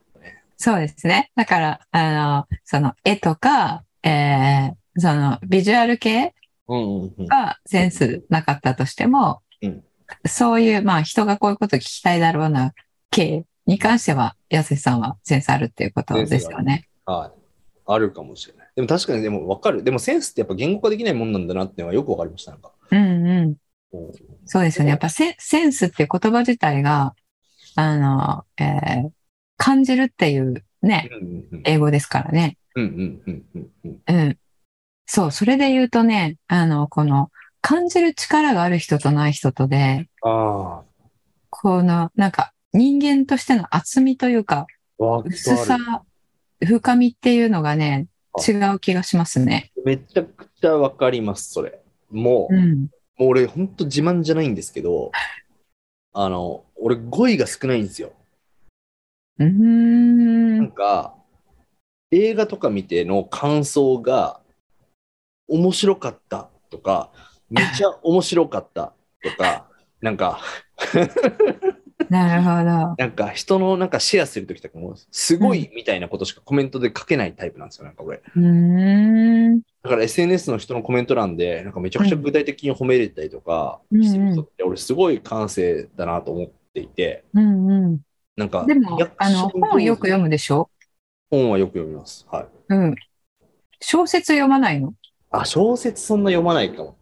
[0.56, 1.30] そうですね。
[1.34, 6.34] だから、あの、その絵とか、えーそのビジュアル系。
[6.68, 9.84] がセンスなかったとしても、うん
[10.26, 12.74] そういう、まあ人がこういうこと聞きたいだろうな
[13.10, 16.86] 系に関しては、安井さんはセンスあるっていうことですよね。
[17.06, 17.40] はい。
[17.86, 18.61] あるかもしれない。
[18.74, 19.82] でも確かにでも分かる。
[19.82, 22.52] でもセンスってやっぱ言語化できないもんなんだなっていうのはよく分かりました。
[22.52, 22.72] なんか。
[22.90, 23.38] うんうん。
[23.46, 23.56] うん
[24.46, 24.90] そうですよね。
[24.90, 27.14] やっぱセセンスっていう言葉自体が、
[27.76, 29.10] あの、えー
[29.58, 32.58] 感じるっていうね、うんうん英語ですからね。
[32.74, 34.38] うんうんうんうんうんうん。
[35.06, 37.30] そう、それで言うとね、あの、この、
[37.60, 40.82] 感じる力がある人とない人とで、あ
[41.50, 44.66] この、なんか、人間としての厚みというか、
[44.98, 45.78] 薄さ、
[46.66, 48.11] 深みっていうのがね、あ
[48.46, 49.72] 違う気がしますね。
[49.84, 51.80] めちゃくちゃ分かります、それ。
[52.10, 52.88] もう、うん。
[53.18, 55.12] もう俺、ほんと自慢じゃないんですけど、
[56.12, 58.12] あの、俺、語彙が少ないんですよ。
[59.38, 60.72] うーなんん。
[60.72, 61.14] か、
[62.10, 64.40] 映画とか見ての感想が、
[65.48, 67.10] 面白かったとか、
[67.50, 69.68] めっちゃ面白かったとか、
[70.00, 70.40] なんか、
[72.10, 72.94] なるほど。
[72.98, 78.22] なんか人のなんかシェアするときとかも、すごいみたいなことしかコメントで書けないタイプなんですよ、なんか俺。
[78.36, 79.60] うーん。
[79.82, 88.00] だから SNS の人のコメント欄で、なんかめちゃくちゃ具体的に褒めれたりとかうんしてる人って、俺すごい感性だなと思っていて、うんうん。
[88.36, 90.70] なんか、でもあの、本よく読むでしょ？
[91.30, 92.26] 本はよく読みます。
[92.30, 92.46] はい。
[92.68, 92.94] うん。
[93.80, 94.94] 小説読まないの？
[95.30, 96.96] あ、小説そんな読まないかも。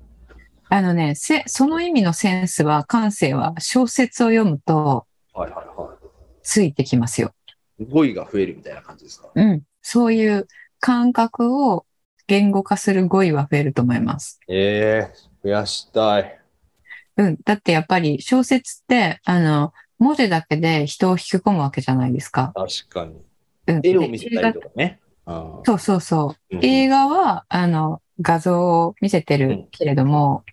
[0.72, 5.04] あのね、せ、その意味のセンスは、感性は小説を読むと
[5.35, 5.96] はいはいは
[6.44, 7.35] ついてきますよ。
[7.80, 7.85] い。
[7.87, 9.28] 語彙が増えるみたいな感じですか？
[9.35, 9.62] うん。
[9.83, 10.46] そういう
[10.78, 11.87] 感覚を
[12.28, 14.38] 言語化する語彙は増えると思います。
[14.46, 16.38] ええ増やしたい。
[17.16, 17.38] うん。
[17.44, 22.52] だってやっぱり小説って、あの、文字だけで人を引き込むわけじゃないですか。
[22.54, 23.20] 確かに。
[23.66, 23.80] うん。
[23.83, 25.00] 絵をで見せたりとかね。
[25.64, 26.56] そうそうそう。
[26.56, 30.44] うん映画は、あの、画像を見せてるけれども。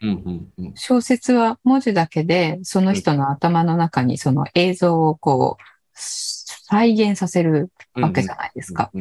[0.76, 8.92] 小説は文字だけで、その人の頭の中にその映像をこう、再現させるわけじゃないですか。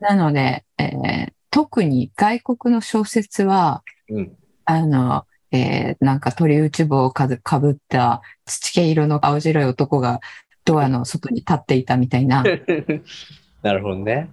[0.00, 4.36] なので、えー特に外国の小説は、うん。
[4.66, 10.20] あの、えーなんか鳥打ち棒をかぶかぶった土毛色の青白い男が
[10.66, 12.44] ドアの外に立っていたみたいな、
[13.62, 14.30] なるほどね。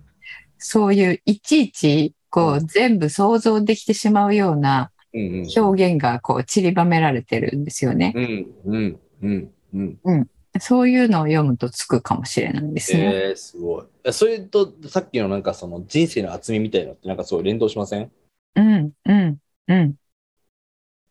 [0.58, 4.92] そういういちいちこう全部想像できてしまうような。
[5.18, 8.12] 表現がこう散りばめられてるんですよね。
[8.14, 10.28] うんうんうんうん。
[10.60, 13.30] そういうのを読むとつくかもしれないですね。
[13.30, 13.86] えー、すごい。
[14.04, 18.12] えそれとさっきのなんかその人生の厚みみたいなのってなんかそう連動しません？
[18.56, 19.38] うん、うん、
[19.70, 19.96] うん。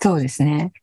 [0.02, 0.74] そうですね。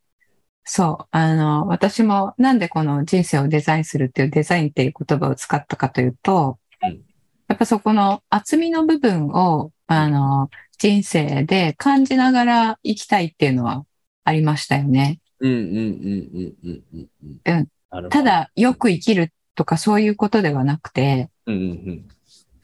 [0.64, 1.08] そう。
[1.12, 7.02] あの、私もなんでこの人生をデザインするっていうデザインっていう言葉を使ったかというと、うん
[7.48, 13.86] やっぱそこの厚みの部分を、あの、人生で感じながら生きたいっていうのは
[14.24, 15.20] ありましたよね。
[15.42, 15.80] うんうんうんう
[16.40, 17.10] んうんうん
[17.46, 18.10] うん。
[18.10, 22.08] た、だ、よく生きるとかそういうことではなくて、うんうん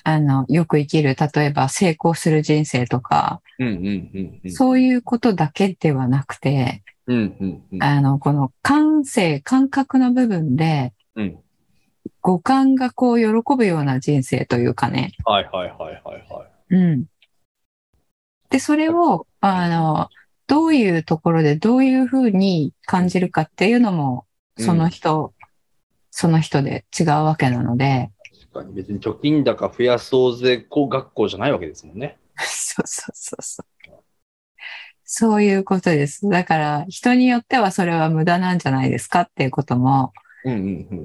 [0.06, 3.68] あの、よく生きる、例えば成功する人生とか、うん。
[3.68, 3.88] うんうんう
[4.20, 4.52] んうん。
[4.54, 7.84] そういうことだけではなくて、うんうんうん。
[7.84, 11.38] あの、この感性、感覚の部分で、うん。
[12.22, 15.12] 五感がこう喜ぶような人生というかね。
[15.26, 16.76] はいはいはいはいはい。
[16.76, 17.06] うん。
[18.50, 20.10] で、それを、あの、
[20.48, 24.26] どういうところでどういうふうに感じるかっていうのも、
[24.58, 25.34] その人、
[26.12, 28.12] その人で違うわけなので、
[28.52, 32.18] 確かに別に貯金高増やそうぜこう学校じゃないわけですもんね。
[32.38, 33.66] そうそうそうそう。
[35.10, 36.28] そういうことです。
[36.28, 40.12] だから、人によってはそれは無駄なんじゃないですかっていうことも、うんうんうん。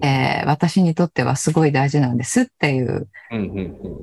[0.02, 3.08] えー私にとってはすごい大事なんですっていう。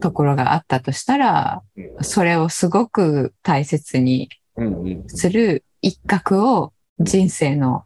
[0.02, 1.62] ところがあったとしたら、
[2.02, 4.30] それをすごく大切に
[5.08, 7.84] する一角を人生の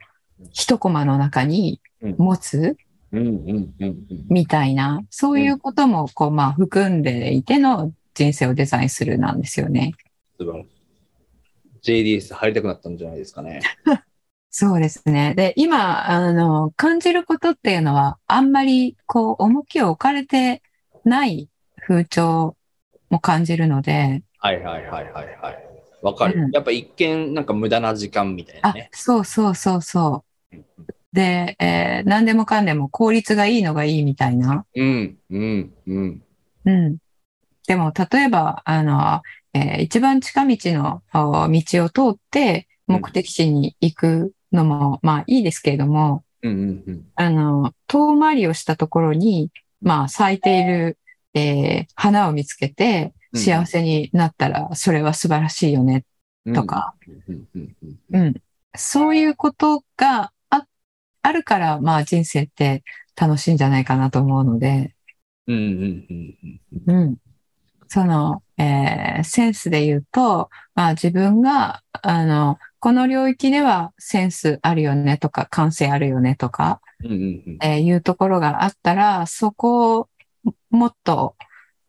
[0.52, 1.82] 一コマの中に
[2.18, 2.78] 持つ。
[4.30, 9.94] みたいな、そういうこともこう、まあ、含んでいての人生をデザインするなんですよね。
[11.84, 13.62] JDS 入りたくなったんじゃないですかね。
[14.56, 15.34] そうですね。
[15.36, 20.62] で、今、あの、感じることっていうのは、あんまり、こう、重きを置かれて
[21.04, 21.50] ない
[21.82, 22.56] 風潮
[23.10, 25.70] も感じるので、はいはいはいはいはい。
[26.04, 26.39] わかる。
[26.39, 28.89] うんやっぱ一見なんか無駄な時間みたいなあね、。
[28.94, 30.58] そうそうそうそう。
[31.13, 34.68] で、えー何でもかんでも効率がいいのがいいみたいな。
[34.76, 36.24] うんうんうん。
[36.66, 36.98] うん。
[37.68, 39.22] でも、例えば、あの、
[39.56, 47.08] えー一番近道のお道を通って目的地に行くのも、まあいいですけれども、うんうんうん。
[47.16, 50.98] あの、遠回りをしたところに、まあ咲いている、
[51.34, 56.06] えー花を見つけてうん幸せになったら、それは素晴らしいよね、
[56.46, 56.94] うんとか。
[58.12, 58.36] うん。
[58.76, 60.68] そういうことがあ
[61.24, 62.84] あるから、まあ人生って
[63.16, 64.96] 楽しいんじゃないかなと思うので、
[66.86, 67.18] うん。
[67.88, 76.82] その、えーセンスで言うと、まあ自分が、あの、この領域ではセンスあるよねとか、感性あるよねとか、
[77.62, 80.10] えーいうところがあったら、そこを
[80.69, 81.38] もっと、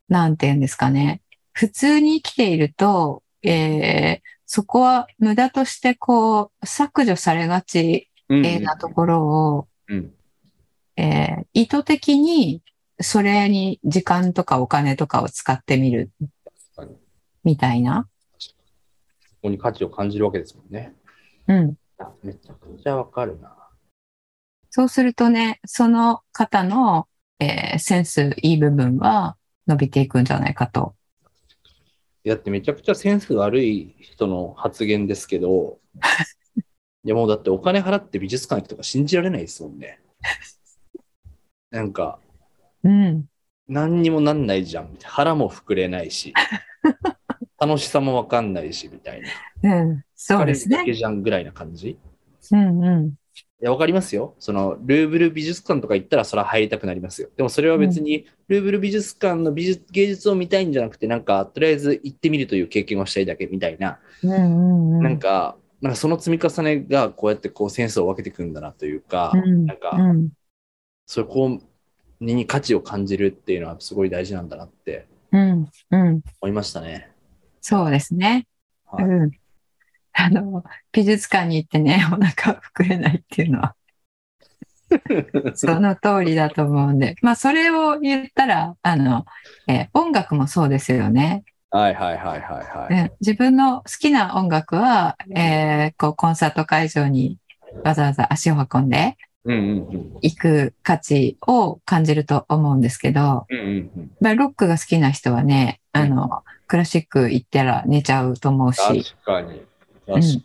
[0.08, 1.20] なんて言うんですかね。
[1.52, 8.08] 普通に生きていると、えーそこは無駄としてこう、削除されがち
[8.60, 10.12] なところを、うん
[10.96, 12.62] えー意図的に
[13.00, 16.12] それに時間とかお金とかを使ってみる
[17.42, 18.06] みたいな。
[19.44, 20.94] そこに価値を感じるわけですもんね。
[21.48, 21.74] うん。
[21.98, 23.54] あめちゃくちゃわかるな。
[24.70, 27.06] そうするとね、その方の、
[27.40, 30.94] えーセンスいい部分は伸びていくんじゃないかと。
[32.24, 35.78] だってめちゃくちゃセンス悪い人の発言ですけど、
[37.04, 40.00] いやもうだってお金払って美術館行くとか信じられないですもんね。
[41.70, 42.18] なんか、
[42.82, 43.26] うん。
[43.68, 44.96] 何にもなんないじゃん。
[45.02, 46.32] 腹も膨れないし、
[47.66, 49.22] 楽しさもわかんないし、みたい
[49.62, 49.80] な。
[49.80, 50.04] うん。
[50.14, 50.78] そうですね。
[50.78, 51.90] だけじゃんぐらいな感じ？
[51.90, 51.98] い
[52.52, 53.14] うんうん。
[53.64, 54.34] や、わかりますよ。
[54.38, 57.30] その、ルーブル美術館とか行ったら、それは入りたくなりますよ。
[57.36, 65.02] でも、それは別に、ルーブル美術館の美術、芸術を見たいんじゃなくて、なんか、とりあえず行ってみるという経験をしたいだけみたいな、うんうんうん。
[65.02, 70.30] なんか、なんかその積み重ねが、こうやってこう、センスを分けていくんだなというか、うんなんかうん
[71.06, 71.60] そこ
[72.20, 76.22] に価値を感じるっていうのは、すごい大事なんだなってうんうん。
[76.40, 77.13] 思いましたね。
[77.64, 78.46] そうですね。
[78.84, 79.30] はいうん。
[80.12, 83.74] あの、美術館に行ってね、 お腹膨れないっていうのは、
[85.56, 87.16] その通りだと思うんで。
[87.22, 89.24] まあ、それを言ったら、あの、
[89.66, 91.42] えー音楽もそうですよね。
[91.70, 93.02] はいはいはいはいはい。
[93.02, 97.38] うん自分の好きな音楽は、えーこうコンサート会場に
[97.82, 99.16] わざわざ足を運んで。
[100.22, 103.46] 行く価値を感じると思うんですけど。
[104.20, 109.62] まあ、ロックが好きな人はね、あの、クラシック行ったら寝ちゃうと思うし、確かに。
[110.06, 110.44] 確かに。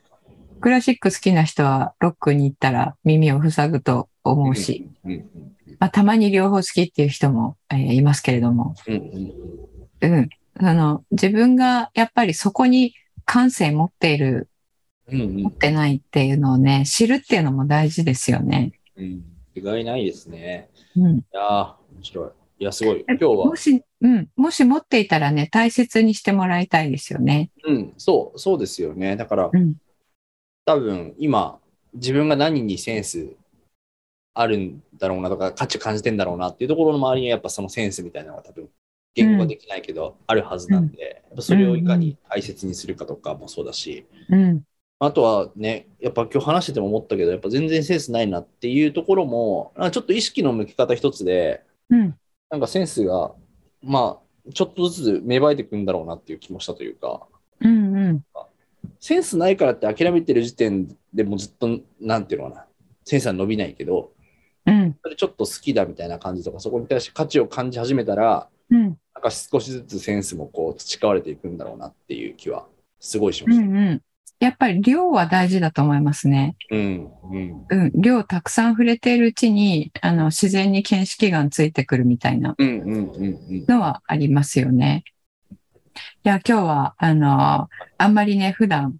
[0.62, 5.22] クラシック好きな人はロックに行ったら耳を塞ぐと思うし、うんうん
[5.80, 8.96] まあ、たまに両方好きっていう人も、えーいますけれども、うん
[10.02, 10.30] うんうん。
[10.66, 12.94] あの、自分がやっぱりそこに
[13.26, 14.50] 感性持っている、
[15.08, 18.74] うんうん持ってないっていうのをね、知るっていうのも大事ですよね。
[18.96, 19.24] うん。
[19.56, 20.70] 意外ないですね。
[20.96, 21.18] うん。
[21.18, 22.30] いやー、面白い。
[22.60, 23.06] いや、すごい。
[23.08, 27.52] 今日はも、し、うん、もし持っていたらね、大切にしてもらいたいですよね。
[27.66, 29.16] うん、そう、そうですよね。
[29.16, 29.76] だから、うん。
[30.66, 31.60] 多分、今、
[31.94, 33.30] 自分が何にセンス
[34.34, 38.70] あるんだろうなとか、価値感じてんだろうなっていうところの周りにやっぱそのセンスみたいなのが多分、
[39.16, 44.64] 言語ができないけど、あるはずなんで、やっぱそれをいかに大切にするかとかもそうだし、うん。
[45.00, 52.20] あとはね、やっぱ今日話してても思ったけど、やっぱ全然センスないなっていうところも、ちょっと意識の向き方一つで、うん。
[52.50, 53.34] なんかセンスが、
[53.82, 57.28] まあ、ちょっとずつ芽生えてくんだろうなっていう気もしたというか、
[57.62, 57.96] うん。
[57.96, 58.24] うん。
[59.00, 62.66] センスないからって諦めてる時点でもうずっと、なんていうのかな、
[63.06, 64.12] センスは伸びないけど、
[64.66, 64.98] うん。
[65.02, 68.84] それちょっと好きだみたいな感じとか、そこに対して価値を感じ始めたら、うん。
[68.84, 72.68] なんか少しずつセンスもこう培われていくんだろうなっていう気は
[73.00, 73.66] すごいしました。
[73.66, 73.78] うん。
[73.78, 74.02] うん。
[74.40, 76.56] やっぱり量は大事だと思いますね。
[76.72, 77.92] うん、うん、うん。
[77.96, 83.66] 量たくさん触れているうちに、あの、自然に見識眼ついてくるみたいなうん、うん、うん、うん。
[83.68, 85.04] のはありますよね。
[86.24, 88.98] いや、今日は、あの、あんまりね、普段、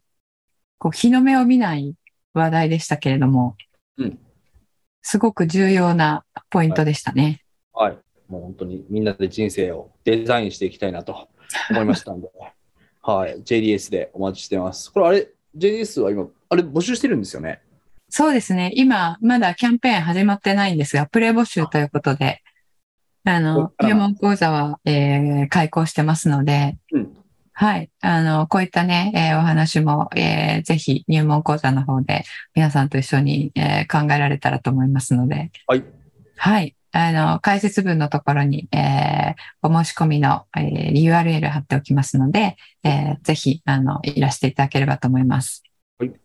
[0.78, 1.96] こう、日の目を見ない
[2.34, 3.56] 話題でしたけれども、
[3.98, 4.20] うん
[5.02, 7.44] すごく重要なポイントでしたね。
[7.74, 7.98] はい。
[8.28, 11.30] もう本当にみんなで人生をデザインしていきたいなと
[11.72, 12.30] 思いましたんで、
[13.02, 13.42] はい。
[13.44, 14.92] JDS でお待ちしてます。
[14.92, 17.62] これあれ、JDS は今、あれ募集してるんですよね？
[18.10, 18.72] そうですね。
[18.76, 22.42] 今、まだキャンペーン始まってないんですが、プレ募集ということで、
[23.26, 27.16] あの入門講座は、えー開講してますので、うん
[27.54, 27.90] はい。
[28.00, 32.24] あの、こういったね、えーお話も、えーぜひ入門講座の方で
[32.56, 35.84] 皆さんと一緒に、えー考えられたらと思いますので、はい。
[36.38, 36.76] はい。
[36.92, 45.64] あの、解説文のところに、えーお申し込みの、えー URL 貼っておきますので、えーぜひ、あの、いらしていただければと思います。
[46.00, 46.16] ありが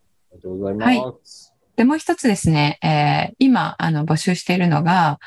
[0.41, 1.53] とうございます。
[1.75, 5.19] で、もう一つですね、えー今、あの、募集しているのが、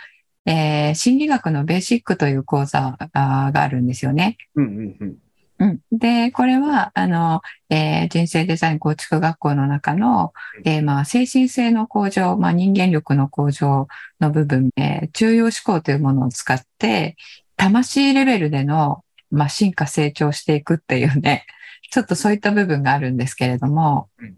[0.46, 4.37] えー心理学のベーシックという講座があるんですよね。
[4.55, 5.16] うんうんうん。
[5.59, 5.81] うん。
[5.90, 10.33] で、これは、あの、えー人生デザイン構築学校の中の、
[10.64, 13.88] えーまあ、精神性の向上、まあ、人間力の向上
[14.21, 17.16] の部分、えー中庸思考というものを使って、
[17.57, 21.44] 魂レベルでの、まあ、進化成長していくっていうね、
[21.90, 24.37] ちょっとそういった部分があるんですけれども、うん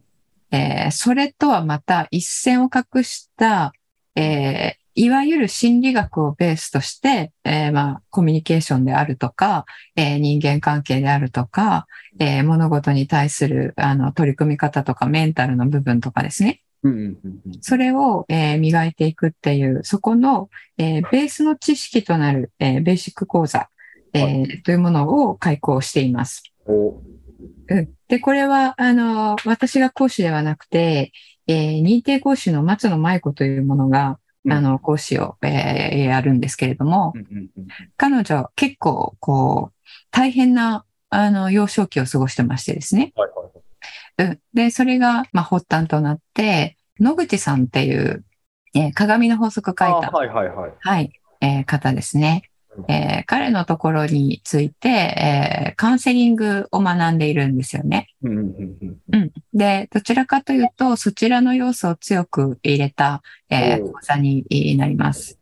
[0.52, 3.72] えーそれとはまた一線を画した、
[4.16, 9.64] えーいわゆる心理学をベースとして、えーまあ、コミュニケーションであるとか、
[9.96, 11.86] えー人間関係であるとか、
[12.18, 16.60] えー物事に対するあの取り組み方とかメンタルの部分とかですね。
[17.62, 23.70] それを、えー磨いていくっていう、そこの、えーベースの知識となる、えーベーシック講座、
[24.12, 26.42] えーはというものを開講しています。
[26.66, 27.00] お
[27.70, 31.12] うん、で、これは、あの、私が講師ではなくて、
[31.46, 34.16] えー認定講師の松野舞子というものが、うん
[34.48, 37.12] あの、講師を、えーやるんですけれども、
[37.96, 39.78] 彼女結構、こう、
[40.10, 43.12] 大変な、あの、幼少期を過ごしてましてですね。
[43.16, 43.42] はいは
[44.24, 44.30] いはい。
[44.30, 44.40] うん。
[44.54, 48.24] で、それが、まあ、発端となって、野口さんっていう、
[48.74, 50.72] えー鏡の法則書いた、あはいはいはい。
[50.80, 52.49] はい、えー方ですね。
[52.88, 58.08] えー彼のところについて、えーカウンセリングを学んでいるんですよね。
[59.12, 59.30] うん。
[59.54, 64.44] で、どちらかというと、そちらの要素を強く入れた、えー講座に
[64.76, 65.38] なります。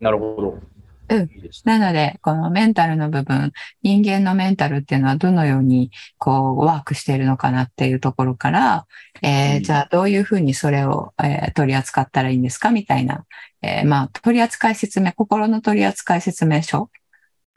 [0.00, 0.75] なるほど。
[1.08, 1.30] うん。
[1.32, 1.78] いいですね。
[1.78, 3.52] なので、このメンタルの部分、
[3.82, 8.86] 人間のメンタルっていうのはどのようにこうワークしているのかなっていうところから、
[9.22, 9.62] えーうん。
[9.62, 12.70] じゃあどういうふうにそれを、えー取り扱ったらいいんですか？
[12.70, 13.24] みたいな、
[13.62, 16.90] えーまあ、取扱説明、心の取扱説明書？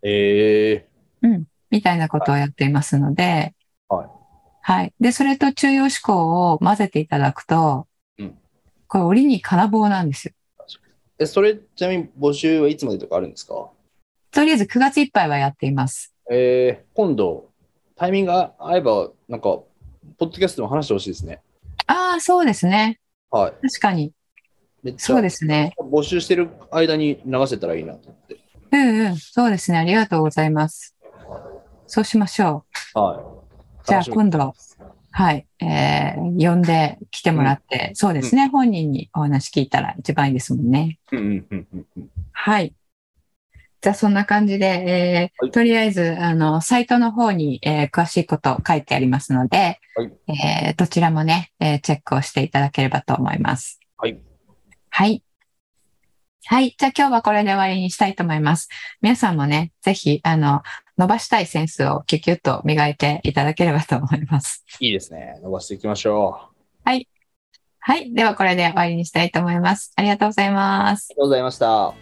[0.04, 0.88] え
[1.72, 3.54] みたいなことをやっていますので、
[3.90, 4.08] はい。
[4.62, 4.94] はい。
[5.00, 7.88] で、それと中庸思考を混ぜていただくと、
[8.18, 8.38] うん。
[8.88, 10.34] これ、折に金棒なんですよ。
[11.20, 13.70] ー、え、それ、ちなみに募集はいつまでとかあるんですか？
[14.32, 16.14] とりあえず9月いっぱいはやっています。
[16.32, 17.50] えー、今度、
[17.96, 19.66] タイミングが合えば、なんか、ポ
[20.26, 21.42] ッドキャストでも話してほしいですね。
[21.88, 23.00] ああ、そうですね。
[23.32, 23.54] はい。
[23.68, 24.14] 確かに。
[24.98, 25.74] そうですね。
[25.78, 28.38] 募集してる間に流せたらいいなと思って。
[28.72, 29.18] うんうん。
[29.18, 29.78] そうですね。
[29.78, 30.96] ありがとうございます。
[31.88, 32.66] そうしましょ
[32.96, 33.00] う。
[33.00, 33.44] は
[33.84, 33.88] い。
[33.88, 34.54] じゃあ今度、
[35.20, 40.98] はい、えー、呼んで来てもらって、そうですね、本人にお話聞いたら一番いいですもんね。
[41.12, 42.10] うんうんうんうんうん。
[42.32, 42.74] はい。
[43.82, 53.82] じゃあそんな感じで、えーはいとりあえず、あの、サイトの方に、えー詳しいこと書いてありますので、はいえーどちらもね、えーチェックをしていただければと思います。
[53.98, 54.18] はい。
[54.90, 55.22] はい。
[56.46, 56.76] はい。
[56.78, 58.70] じゃあ今日はこれで終わりにしたいと思います。
[59.02, 60.64] 皆さんもね、ぜひ、あの、
[61.00, 64.66] 伸ばしたいセンスをキュキュッと磨いていただければと思います。
[64.82, 65.40] いいですね。
[65.42, 66.60] 伸ばしていきましょう。
[66.84, 66.94] は
[67.98, 68.14] い。
[68.14, 69.94] ではこれで終わりにしたいと思います。
[69.96, 71.16] ありがとうございますあり。
[71.16, 71.94] がとうございました。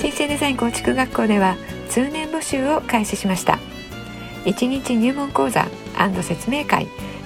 [0.00, 1.56] 人生デザイン構築学校では
[1.88, 3.58] 通年募集を開始しました
[4.44, 5.66] 1日入門講座
[6.22, 6.88] 説明会